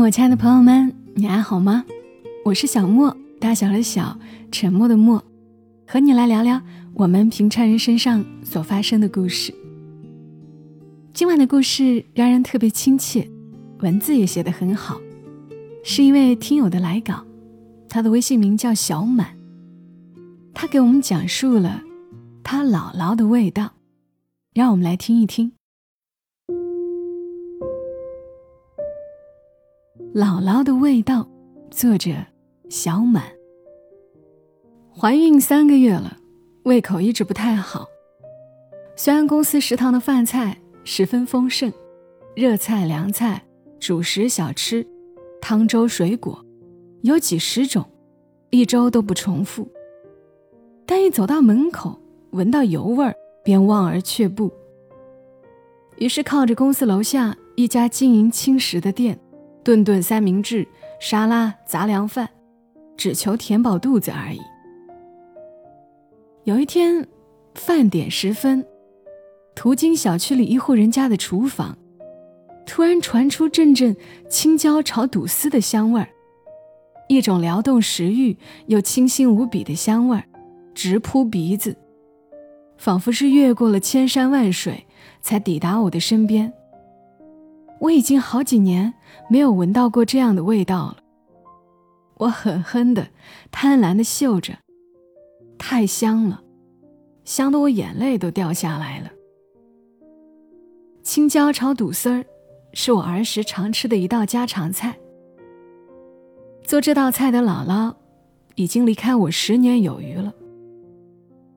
[0.00, 1.84] 我亲爱的朋友们，你还好吗？
[2.44, 4.16] 我是小莫，大小的小，
[4.52, 5.22] 沉默的默，
[5.86, 6.62] 和你来聊聊
[6.94, 9.52] 我们平常人身上所发生的故事。
[11.12, 13.28] 今晚的故事让人特别亲切，
[13.80, 15.00] 文字也写得很好，
[15.82, 17.24] 是一位听友的来稿，
[17.88, 19.36] 他的微信名叫小满，
[20.54, 21.82] 他给我们讲述了
[22.44, 23.72] 他姥姥的味道，
[24.54, 25.52] 让我们来听一听。
[30.18, 31.28] 姥姥的味道，
[31.70, 32.10] 作者
[32.68, 33.22] 小满。
[34.92, 36.16] 怀孕三个月了，
[36.64, 37.86] 胃口一直不太好。
[38.96, 41.72] 虽然公司食堂的饭菜十分丰盛，
[42.34, 43.40] 热菜、凉菜、
[43.78, 44.84] 主食、小吃、
[45.40, 46.44] 汤粥、水果，
[47.02, 47.84] 有几十种，
[48.50, 49.68] 一周都不重复。
[50.84, 51.96] 但一走到门口，
[52.30, 54.52] 闻到油味儿，便望而却步。
[55.98, 59.16] 于是靠着公司楼下一家经营轻食的店。
[59.68, 60.66] 顿顿三明治、
[60.98, 62.26] 沙拉、杂粮饭，
[62.96, 64.40] 只求填饱肚子而已。
[66.44, 67.06] 有一天，
[67.54, 68.64] 饭点时分，
[69.54, 71.76] 途经小区里一户人家的厨房，
[72.64, 73.94] 突然传出阵阵
[74.26, 76.08] 青椒炒肚丝的香味儿，
[77.06, 80.24] 一种撩动食欲又清新无比的香味儿，
[80.72, 81.76] 直扑鼻子，
[82.78, 84.86] 仿佛是越过了千山万水
[85.20, 86.54] 才抵达我的身边。
[87.80, 88.94] 我已经好几年
[89.28, 90.96] 没有闻到过这样的味道了。
[92.16, 93.08] 我狠狠的、
[93.50, 94.54] 贪婪的嗅着，
[95.56, 96.42] 太香了，
[97.24, 99.10] 香得我眼泪都掉下来了。
[101.04, 102.24] 青椒炒肚丝儿
[102.74, 104.98] 是我儿时常吃的一道家常菜。
[106.64, 107.94] 做这道菜的姥姥
[108.56, 110.34] 已经离开我十年有余了。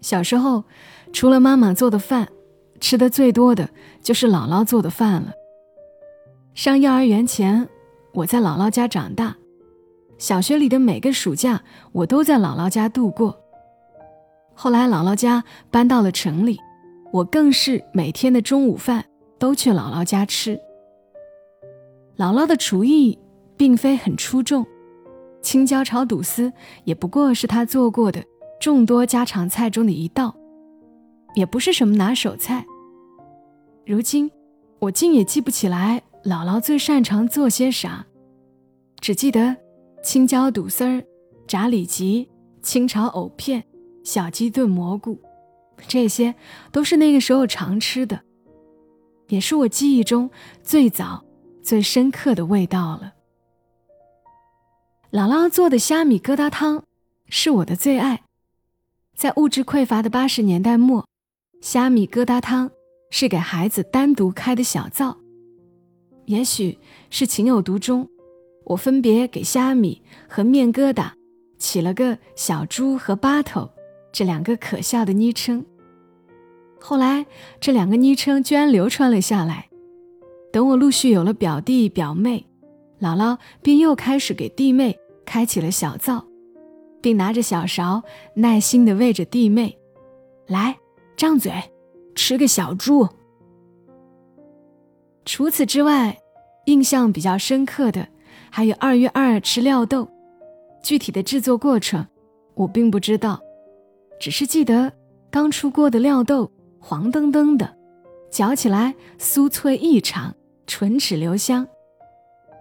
[0.00, 0.64] 小时候，
[1.12, 2.28] 除了妈妈做的饭，
[2.80, 3.68] 吃的最多的
[4.02, 5.32] 就是姥姥做的饭了。
[6.56, 7.68] 上幼儿园前，
[8.14, 9.34] 我在姥姥家长大；
[10.16, 11.62] 小学里的每个暑假，
[11.92, 13.38] 我都在姥姥家度过。
[14.54, 16.58] 后来姥姥家搬到了城里，
[17.12, 19.04] 我更是每天的中午饭
[19.38, 20.58] 都去姥姥家吃。
[22.16, 23.18] 姥姥的厨艺
[23.58, 24.64] 并非很出众，
[25.42, 26.50] 青椒炒肚丝
[26.84, 28.24] 也不过是她做过的
[28.58, 30.34] 众多家常菜中的一道，
[31.34, 32.64] 也不是什么拿手菜。
[33.84, 34.30] 如今，
[34.78, 36.02] 我竟也记不起来。
[36.26, 38.04] 姥姥最擅长做些啥？
[39.00, 39.56] 只记得
[40.02, 41.00] 青椒肚丝儿、
[41.46, 42.28] 炸里脊、
[42.62, 43.62] 清炒藕片、
[44.02, 45.20] 小鸡炖蘑菇，
[45.86, 46.34] 这些
[46.72, 48.22] 都是那个时候常吃的，
[49.28, 50.28] 也是我记忆中
[50.64, 51.24] 最早、
[51.62, 53.12] 最深刻的味道了。
[55.12, 56.82] 姥姥做的虾米疙瘩汤
[57.28, 58.24] 是我的最爱，
[59.14, 61.06] 在物质匮乏的八十年代末，
[61.60, 62.68] 虾米疙瘩汤
[63.12, 65.16] 是给孩子单独开的小灶。
[66.26, 66.78] 也许
[67.10, 68.08] 是情有独钟，
[68.64, 71.10] 我分别给虾米和面疙瘩
[71.58, 73.70] 起了个“小猪”和“巴头”
[74.12, 75.64] 这两个可笑的昵称。
[76.80, 77.26] 后来，
[77.60, 79.68] 这两个昵称居然流传了下来。
[80.52, 82.46] 等我陆续有了表弟表妹，
[83.00, 86.24] 姥姥便又开始给弟妹开启了小灶，
[87.00, 88.02] 并拿着小勺
[88.34, 89.78] 耐心地喂着弟妹
[90.46, 90.76] ：“来，
[91.16, 91.52] 张嘴，
[92.14, 93.08] 吃个小猪。”
[95.36, 96.16] 除此之外，
[96.64, 98.08] 印象比较深刻的
[98.48, 100.08] 还有二月二吃料豆，
[100.82, 102.06] 具体的制作过程
[102.54, 103.38] 我并不知道，
[104.18, 104.90] 只是记得
[105.30, 107.76] 刚出锅的料豆黄澄澄的，
[108.30, 110.34] 嚼起来酥脆异常，
[110.66, 111.68] 唇齿留香。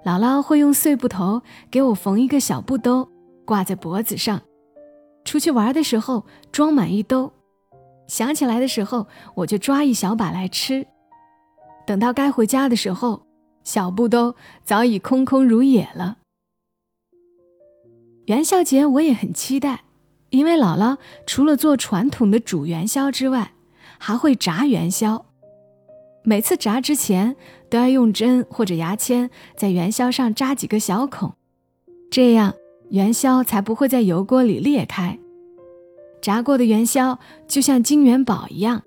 [0.04, 3.10] 姥姥会用碎布头给我缝一个小布兜，
[3.46, 4.42] 挂在脖子上，
[5.24, 7.32] 出去玩的时候装满一兜，
[8.10, 10.86] 想起来的时候我就抓一小把来吃。
[11.86, 13.26] 等到该回家的时候，
[13.64, 16.18] 小布兜早已空空如也了。
[18.26, 19.84] 元宵节我也很期待，
[20.32, 20.98] 因为姥姥
[21.28, 23.54] 除了做传统的煮元宵之外，
[24.00, 25.26] 还会炸元宵。
[26.24, 27.36] 每次炸之前
[27.70, 31.34] 都要用针或者牙签在元宵上扎几个小孔，
[32.10, 32.56] 这样
[32.90, 35.20] 元宵才不会在油锅里裂开。
[36.20, 38.82] 炸过的元宵就像金元宝一样，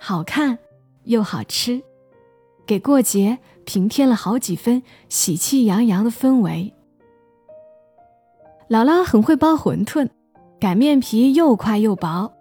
[0.00, 0.58] 好看
[1.04, 1.82] 又好吃。
[2.66, 6.72] 给过节平添了好几分喜气洋洋的氛围。
[8.68, 10.08] 姥姥很会包馄饨，
[10.58, 12.32] 擀面皮又快又薄，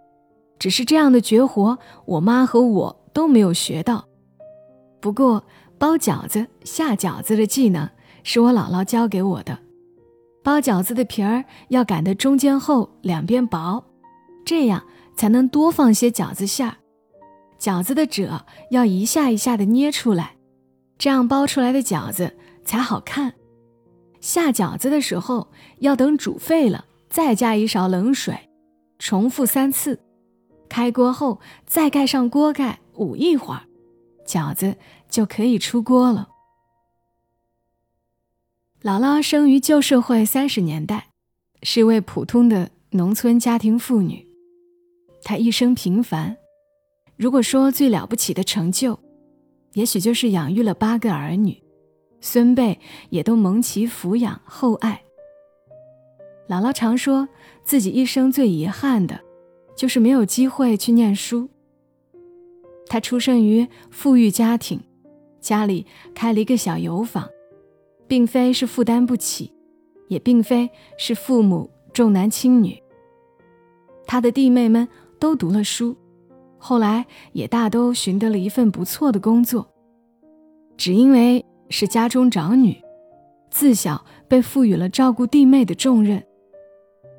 [0.57, 4.05] 只是这样的绝活，我妈和我都没有学到。
[5.01, 5.43] 不过
[5.77, 7.89] 包饺子、下饺子的技能
[8.23, 9.59] 是我姥姥教给我的。
[10.41, 13.83] 包饺子的皮儿要擀得中间厚，两边薄，
[14.45, 14.83] 这样
[15.15, 16.77] 才能多放些饺子馅儿。
[17.63, 20.35] 饺子的褶要一下一下的捏出来，
[20.97, 23.35] 这样包出来的饺子才好看，
[24.19, 25.47] 下饺子的时候
[25.79, 28.37] 要等煮沸了，再加一勺冷水，
[28.99, 29.97] 重复三次。
[30.67, 33.63] 开锅后再盖上锅盖，捂一会儿，
[34.27, 34.75] 饺子
[35.07, 36.27] 就可以出锅了。
[38.81, 41.07] 姥姥生于旧社会三十年代，
[41.61, 44.27] 是位普通的农村家庭妇女。
[45.23, 46.35] 她一生平凡，
[47.15, 48.99] 如果说最了不起的成就，
[49.73, 51.61] 也许就是养育了八个儿女，
[52.21, 52.79] 孙辈
[53.09, 55.03] 也都蒙其抚养厚爱。
[56.47, 57.27] 姥姥常说
[57.63, 59.21] 自己一生最遗憾的，
[59.75, 61.49] 就是没有机会去念书。
[62.87, 64.81] 她出生于富裕家庭，
[65.39, 67.29] 家里开了一个小油坊。
[68.05, 69.51] 并非是负担不起，
[70.07, 72.77] 也并非是父母重男轻女。
[74.05, 74.87] 他的弟妹们
[75.17, 75.95] 都读了书，
[76.65, 79.67] 后来也大都寻得了一份不错的工作。
[80.77, 82.81] 只因为是家中长女，
[83.51, 86.23] 自小被赋予了照顾弟妹的重任，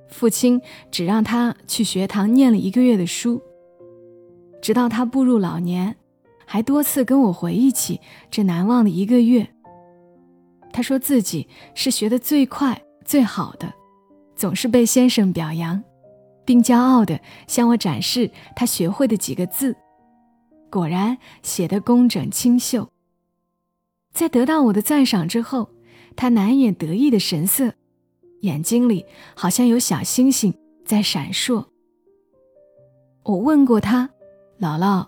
[0.08, 0.58] 父亲
[0.90, 3.42] 只让她去学堂念了一个月的书。
[4.62, 5.94] 直到她步入老年，
[6.46, 8.00] 还多次跟我回忆起
[8.30, 9.46] 这难忘的一个月。
[10.72, 13.70] 他说自己是学得最快最好的，
[14.34, 15.84] 总是被先生表扬，
[16.44, 19.76] 并骄傲地向我展示他学会的几个字。
[20.70, 22.88] 果然写得工整清秀。
[24.12, 25.70] 在得到我的赞赏之后，
[26.16, 27.74] 他难掩得意的神色，
[28.40, 29.04] 眼睛里
[29.34, 30.54] 好像有小星星
[30.84, 31.66] 在闪烁。
[33.22, 34.10] 我问过他
[34.60, 35.06] ：“姥姥，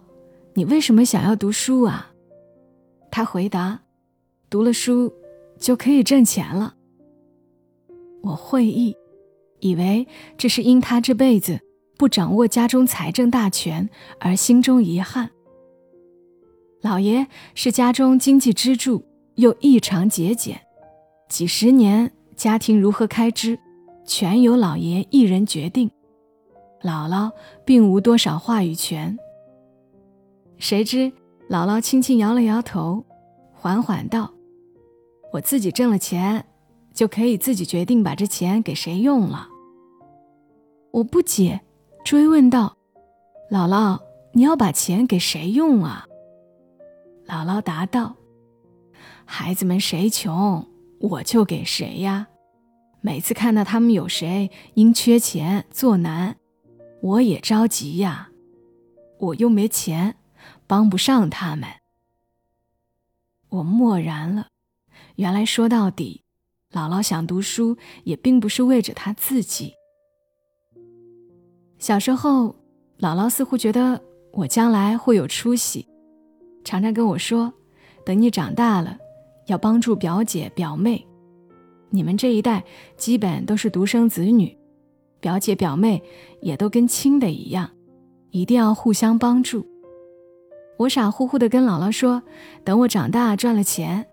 [0.54, 2.12] 你为什么想要读书啊？”
[3.10, 3.80] 他回答
[4.50, 5.12] ：“读了书。”
[5.58, 6.74] 就可以挣钱了。
[8.22, 8.94] 我会意，
[9.60, 10.06] 以为
[10.36, 11.60] 这是因他这辈子
[11.96, 13.88] 不掌握家中财政大权
[14.20, 15.30] 而心中遗憾。
[16.82, 19.04] 老爷是家中经济支柱，
[19.36, 20.60] 又异常节俭，
[21.28, 23.58] 几十年家庭如何开支，
[24.04, 25.90] 全由老爷一人决定，
[26.82, 27.30] 姥姥
[27.64, 29.18] 并无多少话语权。
[30.58, 31.10] 谁知
[31.50, 33.04] 姥姥轻轻摇了摇头，
[33.52, 34.30] 缓缓道。
[35.32, 36.46] 我自己挣了钱，
[36.96, 39.46] 就可以自己决定把这钱给谁用了。
[40.92, 41.60] 我不解，
[42.04, 42.74] 追问道
[43.52, 44.00] ：“姥姥，
[44.32, 46.06] 你要把钱给谁用啊？”
[47.28, 48.16] 姥姥答道
[49.26, 50.66] ：“孩子们谁穷，
[50.98, 52.28] 我就给谁呀。
[53.02, 56.36] 每次看到他们有谁因缺钱作难，
[57.02, 58.30] 我也着急呀。
[59.18, 60.16] 我又没钱，
[60.66, 61.68] 帮不上他们。”
[63.50, 64.46] 我默然了。
[65.16, 66.22] 原来说到底，
[66.76, 67.74] 姥姥想读书
[68.04, 69.72] 也并不是为着她自己。
[71.78, 72.54] 小时候，
[72.98, 73.98] 姥姥似乎觉得
[74.34, 75.88] 我将来会有出息，
[76.64, 77.50] 常常跟我说
[78.04, 78.98] ：“等你长大了，
[79.46, 81.02] 要帮助表姐表妹。
[81.88, 82.62] 你们这一代
[82.98, 84.54] 基本都是独生子女，
[85.18, 86.02] 表姐表妹
[86.42, 87.70] 也都跟亲的一样，
[88.32, 89.66] 一定要互相帮助。”
[90.76, 92.22] 我傻乎乎的跟姥姥说
[92.64, 94.06] ：“等我长大赚了钱。”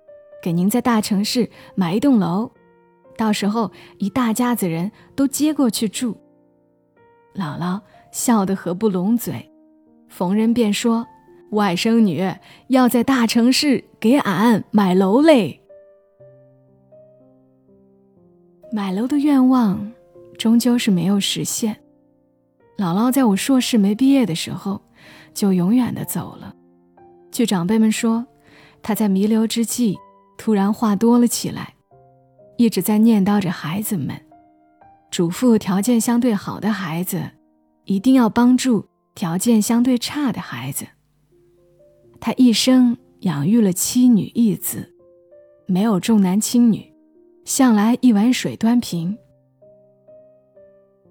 [0.44, 2.52] 给您在大城市买一栋楼，
[3.16, 6.18] 到时候一大家子人都接过去住。
[7.34, 7.80] 姥姥
[8.12, 9.50] 笑得合不拢嘴，
[10.10, 11.08] 逢人便说
[11.52, 12.22] ：“外甥女
[12.68, 15.62] 要在大城市给俺买楼嘞。”
[18.70, 19.94] 买楼的愿望
[20.38, 21.78] 终究是没有实现。
[22.78, 24.82] 姥姥在我硕士没毕业的时候，
[25.34, 26.54] 就永远的走了。
[27.32, 28.26] 据长辈们说，
[28.82, 29.98] 她在弥留之际。
[30.44, 31.74] 突然话多了起来，
[32.58, 34.14] 一直在念叨着孩子们，
[35.10, 37.24] 嘱咐条件相对好的孩子，
[37.86, 38.86] 一定要帮助
[39.16, 40.86] 条件相对差的孩子。
[42.20, 44.94] 他一生养育了七女一子，
[45.66, 46.94] 没有重男轻女，
[47.46, 49.18] 向来一碗水端平。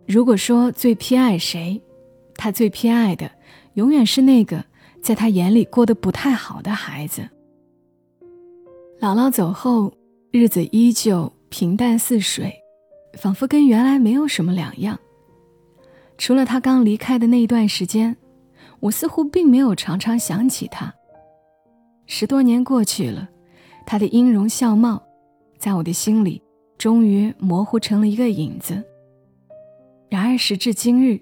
[0.06, 1.80] 如果说最偏爱谁，
[2.34, 3.30] 他最偏爱的
[3.72, 4.62] 永远是那个
[5.00, 7.26] 在他眼里过得不太好的孩子。
[9.02, 9.92] 姥姥走后，
[10.30, 12.54] 日子依旧平淡似水，
[13.14, 14.97] 仿佛跟原来没有什么两样。
[16.16, 18.16] 除了她刚离开的那一段时间，
[18.78, 20.94] 我似乎并没有常常想起她。
[22.06, 23.28] 十多年过去了，
[23.85, 25.02] 她的音容笑貌，
[25.59, 26.40] 在我的心里
[26.78, 28.80] 终于模糊成了一个影子。
[30.09, 31.21] 然而时至今日，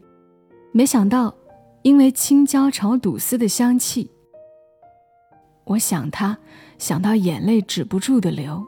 [0.73, 1.35] 没想到，
[1.81, 4.11] 因为青椒炒肚丝的香气。
[5.71, 6.37] 我想他，
[6.79, 8.67] 想到眼泪止不住的流。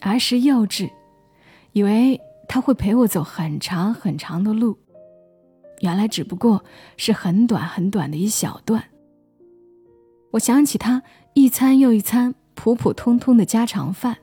[0.00, 0.90] 儿时幼稚，
[1.72, 4.78] 以为他会陪我走很长很长的路，
[5.80, 6.64] 原来只不过
[6.96, 8.82] 是很短很短的一小段。
[10.32, 11.02] 我想起他
[11.34, 14.16] 一餐又一餐普普通通的家常饭，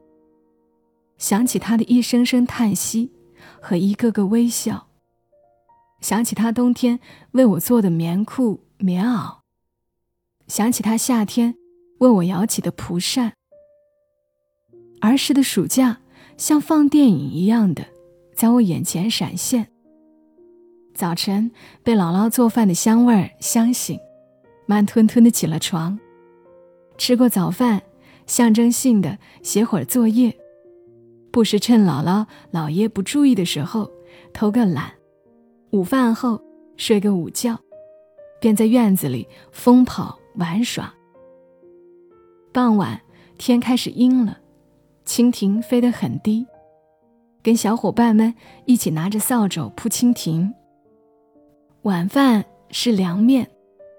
[1.19, 3.11] 想起他的一声声叹息
[3.61, 4.87] 和一个个微笑，
[5.99, 6.99] 想起他冬天
[7.33, 9.40] 为我做的棉裤、棉袄，
[10.51, 11.55] 想起他夏天
[11.99, 13.31] 为我摇起的蒲扇。
[14.99, 16.01] 儿时的暑假
[16.35, 17.85] 像放电影一样的
[18.35, 19.71] 在我眼前闪现。
[20.93, 21.49] 早晨
[21.83, 23.97] 被姥姥做饭的香味儿香醒，
[24.65, 25.97] 慢吞吞的起了床，
[26.97, 27.81] 吃过早饭，
[28.27, 30.37] 象征性的写会儿作业，
[31.31, 33.89] 不时趁姥姥姥爷不注意的时候
[34.33, 34.91] 偷个懒，
[35.69, 36.41] 午饭后
[36.75, 37.57] 睡个午觉，
[38.41, 40.93] 便在院子里疯跑玩耍。
[42.53, 42.99] 傍晚
[43.37, 44.37] 天开始阴了，
[45.05, 46.45] 蜻蜓飞得很低，
[47.41, 48.33] 跟小伙伴们
[48.65, 50.53] 一起拿着扫帚扑蜻蜓。
[51.83, 53.49] 晚饭是凉面，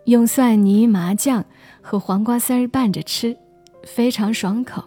[0.04, 1.44] 用蒜泥、麻酱
[1.80, 3.36] 和黄瓜丝儿拌着吃，
[3.84, 4.82] 非常爽口。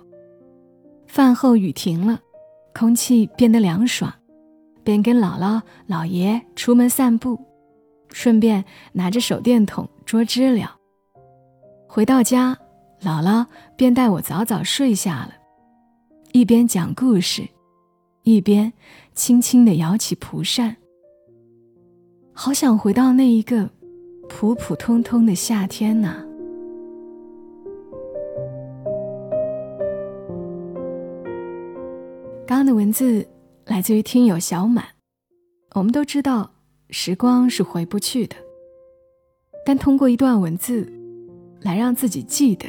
[1.07, 2.19] 饭后雨停了，
[2.73, 4.13] 空气变得凉爽，
[4.83, 7.39] 便跟姥姥、姥爷出门散步，
[8.09, 10.77] 顺便拿着手电筒捉知了。
[11.95, 12.53] 回到家，
[12.99, 13.45] 姥姥
[13.77, 15.31] 便带我早早睡下了，
[16.33, 17.47] 一边讲故事，
[18.23, 18.73] 一边
[19.13, 20.75] 轻轻地摇起蒲扇。
[22.33, 23.69] 好想回到那一个
[24.27, 26.17] 普普通通的夏天呐！
[32.45, 33.25] 刚刚的文字
[33.67, 34.83] 来自于听友小满。
[35.75, 36.51] 我们都知道，
[36.89, 38.35] 时光是回不去的，
[39.65, 40.91] 但通过一段文字
[41.65, 42.67] 来让自己记得，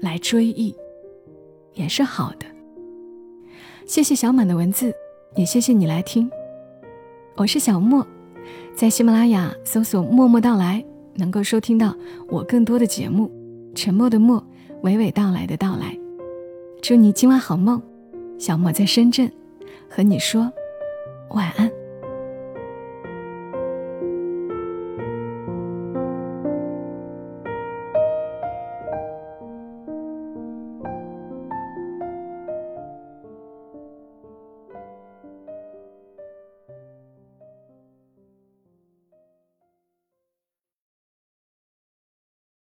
[0.00, 0.74] 来追忆，
[1.72, 2.44] 也是好的。
[3.86, 4.92] 谢谢小满的文字，
[5.36, 6.28] 也谢谢你来听。
[7.36, 8.04] 我是小莫。
[8.74, 11.94] 在喜马拉雅搜索“默默到来”，能够收听到
[12.26, 13.30] 我更多的节目。
[13.72, 14.44] 沉默的默，
[14.82, 15.96] 娓娓道来的到来。
[16.82, 17.80] 祝你今晚好梦，
[18.36, 19.30] 小莫在深圳，
[19.88, 20.52] 和你说
[21.30, 21.81] 晚安。